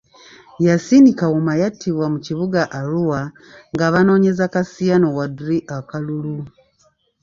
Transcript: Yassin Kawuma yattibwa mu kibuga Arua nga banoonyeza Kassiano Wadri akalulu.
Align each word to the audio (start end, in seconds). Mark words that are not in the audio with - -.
Yassin 0.65 1.05
Kawuma 1.19 1.53
yattibwa 1.61 2.05
mu 2.13 2.19
kibuga 2.25 2.61
Arua 2.79 3.21
nga 3.73 3.85
banoonyeza 3.93 4.45
Kassiano 4.53 5.07
Wadri 5.17 5.57
akalulu. 5.77 6.37